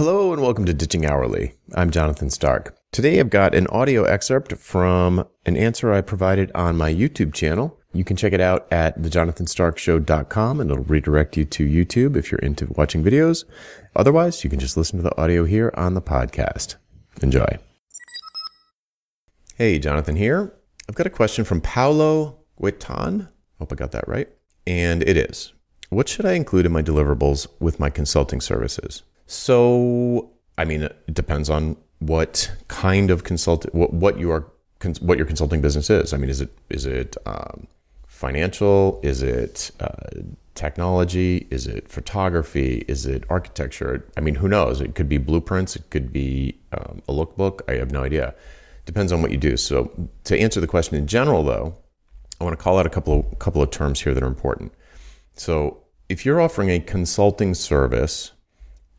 [0.00, 1.52] Hello and welcome to Ditching Hourly.
[1.74, 2.74] I'm Jonathan Stark.
[2.90, 7.78] Today I've got an audio excerpt from an answer I provided on my YouTube channel.
[7.92, 12.38] You can check it out at thejonathanstarkshow.com and it'll redirect you to YouTube if you're
[12.38, 13.44] into watching videos.
[13.94, 16.76] Otherwise, you can just listen to the audio here on the podcast.
[17.20, 17.58] Enjoy.
[19.56, 20.50] Hey, Jonathan here.
[20.88, 23.28] I've got a question from Paolo Guitan.
[23.58, 24.30] Hope I got that right.
[24.66, 25.52] And it is
[25.90, 29.02] What should I include in my deliverables with my consulting services?
[29.30, 34.44] So, I mean, it depends on what kind of consult what, what you are
[34.98, 36.12] what your consulting business is.
[36.12, 37.68] I mean, is it is it um,
[38.08, 38.98] financial?
[39.04, 40.18] Is it uh,
[40.56, 41.46] technology?
[41.48, 42.84] Is it photography?
[42.88, 44.04] Is it architecture?
[44.16, 44.80] I mean, who knows?
[44.80, 45.76] It could be blueprints.
[45.76, 47.60] It could be um, a lookbook.
[47.68, 48.34] I have no idea.
[48.84, 49.56] Depends on what you do.
[49.56, 51.76] So, to answer the question in general, though,
[52.40, 54.72] I want to call out a couple of couple of terms here that are important.
[55.36, 58.32] So, if you're offering a consulting service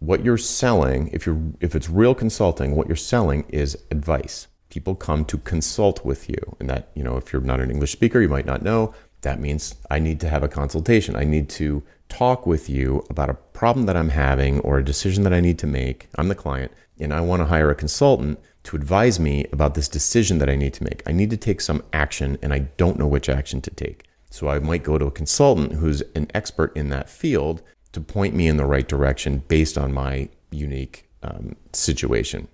[0.00, 4.48] what you're selling, if you're if it's real consulting, what you're selling is advice.
[4.70, 6.56] People come to consult with you.
[6.58, 9.40] And that, you know, if you're not an English speaker, you might not know, that
[9.40, 11.16] means I need to have a consultation.
[11.16, 15.24] I need to talk with you about a problem that I'm having or a decision
[15.24, 16.08] that I need to make.
[16.16, 19.88] I'm the client and I want to hire a consultant to advise me about this
[19.88, 21.02] decision that I need to make.
[21.06, 24.04] I need to take some action and I don't know which action to take.
[24.30, 28.34] So I might go to a consultant who's an expert in that field to point
[28.34, 32.48] me in the right direction based on my unique um, situation.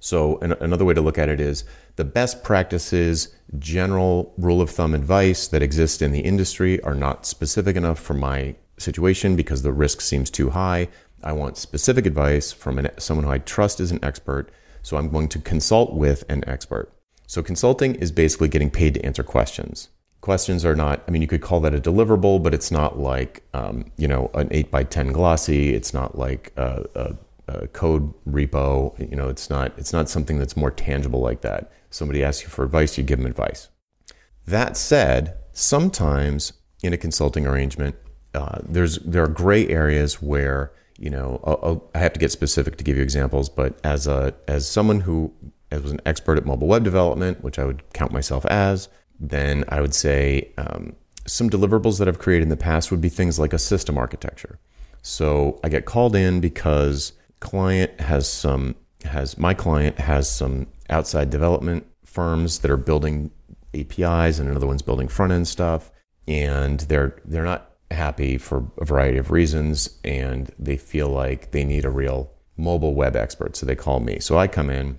[0.00, 1.64] So, an- another way to look at it is
[1.96, 7.24] the best practices, general rule of thumb advice that exist in the industry are not
[7.26, 10.88] specific enough for my situation because the risk seems too high.
[11.22, 14.50] I want specific advice from an, someone who I trust is an expert.
[14.82, 16.92] So, I'm going to consult with an expert.
[17.28, 19.88] So, consulting is basically getting paid to answer questions
[20.22, 23.42] questions are not i mean you could call that a deliverable but it's not like
[23.54, 25.74] um, you know an 8 by 10 glossy.
[25.74, 27.14] It's not like a, a,
[27.48, 28.98] a, code repo.
[28.98, 31.70] You know it's not it's not something that's more tangible like that.
[31.90, 33.68] Somebody asks you for advice you give them advice.
[34.46, 37.96] That said sometimes in a consulting arrangement
[38.34, 42.30] uh, there's there are gray areas where you know I'll, I'll, i have to get
[42.30, 45.32] specific to give you examples but as a as someone who
[45.70, 48.88] was an expert at mobile web development which i would count myself as
[49.22, 50.96] then I would say um,
[51.26, 54.58] some deliverables that I've created in the past would be things like a system architecture.
[55.02, 58.74] So I get called in because client has some
[59.04, 63.30] has my client has some outside development firms that are building
[63.74, 65.90] APIs and another one's building front end stuff
[66.28, 71.64] and they're they're not happy for a variety of reasons and they feel like they
[71.64, 74.98] need a real mobile web expert so they call me so I come in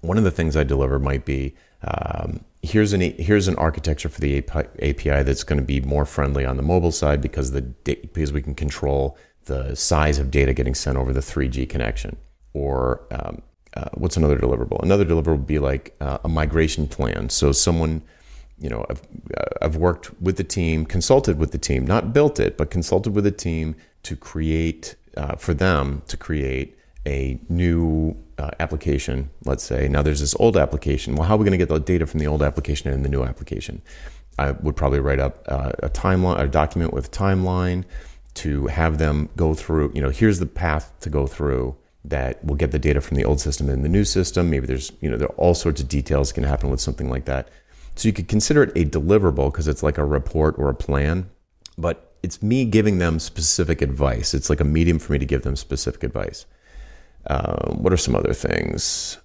[0.00, 4.20] one of the things I deliver might be um, here's an here's an architecture for
[4.20, 8.32] the API that's going to be more friendly on the mobile side because the because
[8.32, 9.16] we can control
[9.46, 12.16] the size of data getting sent over the 3G connection.
[12.52, 13.42] Or um,
[13.74, 14.82] uh, what's another deliverable?
[14.82, 17.30] Another deliverable would be like uh, a migration plan.
[17.30, 18.02] So someone,
[18.58, 19.02] you know, I've,
[19.36, 23.14] uh, I've worked with the team, consulted with the team, not built it, but consulted
[23.14, 26.76] with the team to create uh, for them to create
[27.06, 29.88] a new uh, application, let's say.
[29.88, 31.14] Now there's this old application.
[31.14, 33.08] Well, how are we going to get the data from the old application and the
[33.08, 33.82] new application?
[34.38, 37.84] I would probably write up uh, a timeline, a document with timeline
[38.34, 39.92] to have them go through.
[39.94, 43.24] You know, here's the path to go through that will get the data from the
[43.24, 44.48] old system and the new system.
[44.48, 47.26] Maybe there's, you know, there are all sorts of details can happen with something like
[47.26, 47.48] that.
[47.96, 51.28] So you could consider it a deliverable because it's like a report or a plan,
[51.76, 54.32] but it's me giving them specific advice.
[54.32, 56.46] It's like a medium for me to give them specific advice.
[57.26, 59.18] Uh, what are some other things?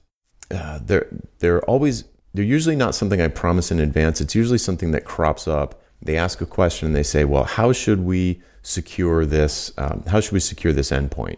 [0.52, 1.08] Uh, they're
[1.40, 4.22] they're always they're usually not something I promise in advance.
[4.22, 5.82] It's usually something that crops up.
[6.02, 9.72] They ask a question and they say, "Well, how should we secure this?
[9.78, 11.38] Um, how should we secure this endpoint?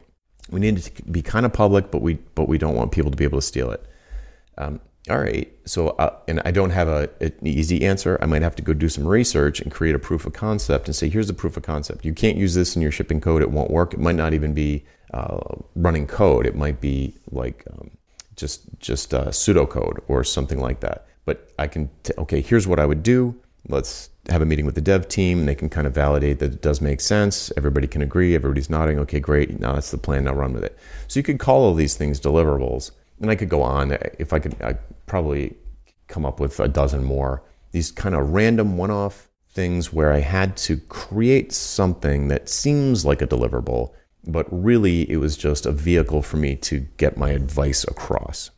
[0.49, 3.17] We need to be kind of public, but we but we don't want people to
[3.17, 3.85] be able to steal it."
[4.57, 5.49] Um, all right.
[5.65, 8.17] So, uh, and I don't have a, an easy answer.
[8.21, 10.95] I might have to go do some research and create a proof of concept and
[10.95, 12.03] say, here's the proof of concept.
[12.03, 13.41] You can't use this in your shipping code.
[13.41, 13.93] It won't work.
[13.93, 15.39] It might not even be uh,
[15.75, 16.45] running code.
[16.45, 17.91] It might be like um,
[18.35, 21.05] just just uh, pseudocode or something like that.
[21.25, 22.41] But I can t- okay.
[22.41, 23.35] Here's what I would do.
[23.69, 25.39] Let's have a meeting with the dev team.
[25.39, 27.51] And they can kind of validate that it does make sense.
[27.57, 28.35] Everybody can agree.
[28.35, 28.99] Everybody's nodding.
[28.99, 29.59] Okay, great.
[29.59, 30.25] Now that's the plan.
[30.25, 30.77] Now run with it.
[31.07, 33.97] So you could call all these things deliverables, and I could go on.
[34.19, 35.55] If I could, I probably
[36.07, 37.43] come up with a dozen more.
[37.71, 43.21] These kind of random one-off things where I had to create something that seems like
[43.21, 43.91] a deliverable
[44.27, 48.51] but really it was just a vehicle for me to get my advice across.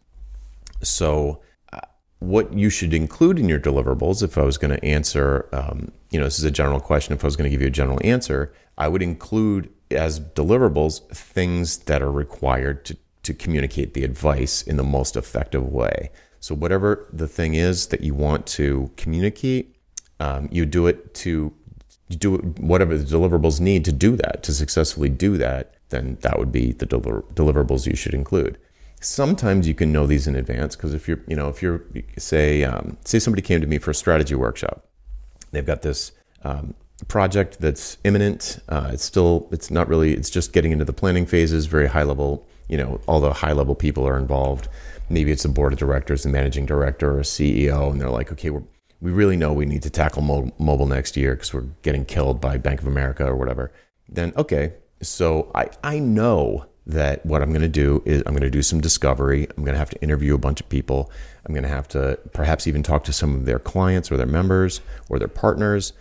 [0.81, 1.79] So, uh,
[2.19, 6.19] what you should include in your deliverables, if I was going to answer, um, you
[6.19, 7.99] know, this is a general question, if I was going to give you a general
[8.03, 14.61] answer, I would include as deliverables things that are required to, to communicate the advice
[14.61, 16.11] in the most effective way.
[16.39, 19.75] So, whatever the thing is that you want to communicate,
[20.19, 21.53] um, you do it to
[22.17, 26.51] do whatever the deliverables need to do that, to successfully do that, then that would
[26.51, 28.57] be the deliver- deliverables you should include.
[29.01, 31.83] Sometimes you can know these in advance because if you're, you know, if you're,
[32.17, 34.85] say, um, say somebody came to me for a strategy workshop,
[35.51, 36.11] they've got this
[36.43, 36.73] um,
[37.07, 38.59] project that's imminent.
[38.67, 42.03] Uh, it's still, it's not really, it's just getting into the planning phases, very high
[42.03, 42.45] level.
[42.67, 44.67] You know, all the high level people are involved.
[45.09, 48.31] Maybe it's a board of directors, the managing director, or a CEO, and they're like,
[48.31, 48.63] okay, we're,
[49.01, 52.41] we really know we need to tackle mo- mobile next year because we're getting killed
[52.41, 53.71] by Bank of America or whatever.
[54.07, 58.41] Then, okay, so I, I know that what I'm going to do is I'm going
[58.41, 59.47] to do some discovery.
[59.55, 61.11] I'm going to have to interview a bunch of people.
[61.45, 64.25] I'm going to have to perhaps even talk to some of their clients or their
[64.25, 65.93] members or their partners.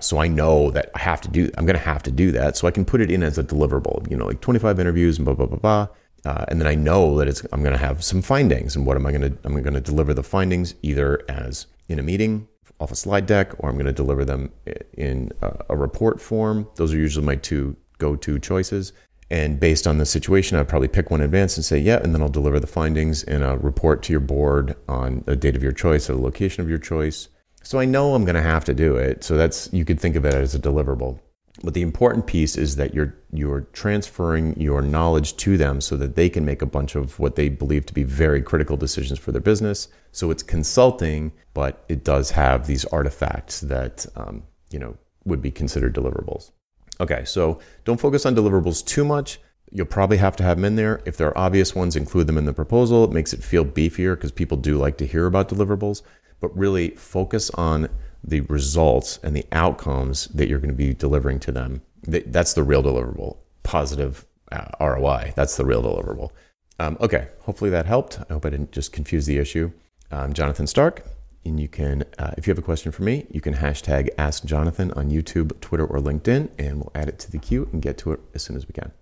[0.00, 1.50] So I know that I have to do.
[1.56, 2.58] I'm going to have to do that.
[2.58, 4.08] So I can put it in as a deliverable.
[4.10, 5.88] You know, like 25 interviews and blah blah blah blah.
[6.26, 8.76] Uh, and then I know that I'm going to have some findings.
[8.76, 9.38] And what am I going to?
[9.44, 12.48] I'm going to deliver the findings either as in a meeting
[12.80, 14.52] off a slide deck, or I'm going to deliver them
[14.96, 16.68] in a, report form.
[16.76, 18.92] Those are usually my two go-to choices.
[19.30, 22.14] And based on the situation, I'd probably pick one in advance and say, yeah, and
[22.14, 25.62] then I'll deliver the findings in a report to your board on a date of
[25.62, 27.28] your choice or the location of your choice.
[27.62, 29.24] So I know I'm going to have to do it.
[29.24, 31.20] So that's, you could think of it as a deliverable.
[31.62, 36.14] But the important piece is that you're you're transferring your knowledge to them so that
[36.14, 39.32] they can make a bunch of what they believe to be very critical decisions for
[39.32, 39.88] their business.
[40.12, 45.50] So it's consulting, but it does have these artifacts that um, you know would be
[45.50, 46.52] considered deliverables.
[47.00, 49.40] Okay, so don't focus on deliverables too much.
[49.70, 51.02] You'll probably have to have them in there.
[51.04, 53.04] If there are obvious ones, include them in the proposal.
[53.04, 56.02] It makes it feel beefier because people do like to hear about deliverables.
[56.40, 57.88] But really focus on
[58.22, 61.82] the results and the outcomes that you're going to be delivering to them.
[62.02, 63.38] That's the real deliverable.
[63.62, 65.32] Positive uh, ROI.
[65.36, 66.30] That's the real deliverable.
[66.78, 68.20] Um, okay, hopefully that helped.
[68.28, 69.72] I hope I didn't just confuse the issue.
[70.10, 71.04] I'm Jonathan Stark,
[71.44, 74.44] and you can, uh, if you have a question for me, you can hashtag Ask
[74.44, 77.98] Jonathan on YouTube, Twitter, or LinkedIn, and we'll add it to the queue and get
[77.98, 78.92] to it as soon as we can.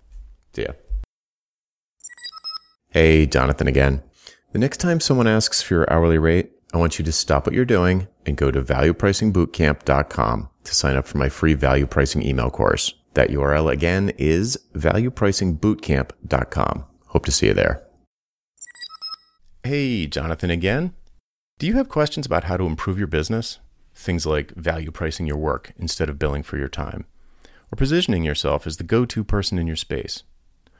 [0.53, 0.73] See ya.
[2.89, 4.01] Hey, Jonathan again.
[4.53, 7.55] The next time someone asks for your hourly rate, I want you to stop what
[7.55, 12.51] you're doing and go to valuepricingbootcamp.com to sign up for my free value pricing email
[12.51, 12.93] course.
[13.15, 16.85] That URL again is valuepricingbootcamp.com.
[17.07, 17.83] Hope to see you there.
[19.63, 20.93] Hey, Jonathan again.
[21.57, 23.57] Do you have questions about how to improve your business?
[23.95, 27.05] Things like value pricing your work instead of billing for your time,
[27.71, 30.21] or positioning yourself as the go to person in your space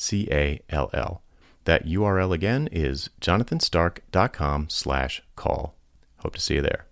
[0.00, 1.22] C A L L.
[1.64, 5.74] That URL again is jonathanstark.com slash call.
[6.18, 6.86] Hope to see you there.